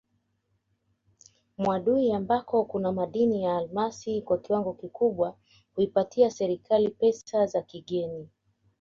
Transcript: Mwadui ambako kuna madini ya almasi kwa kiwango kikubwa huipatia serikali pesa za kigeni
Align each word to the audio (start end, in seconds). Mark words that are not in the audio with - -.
Mwadui 1.57 2.11
ambako 2.13 2.63
kuna 2.65 2.91
madini 2.91 3.43
ya 3.43 3.57
almasi 3.57 4.21
kwa 4.21 4.37
kiwango 4.37 4.73
kikubwa 4.73 5.37
huipatia 5.75 6.31
serikali 6.31 6.89
pesa 6.89 7.45
za 7.45 7.61
kigeni 7.61 8.29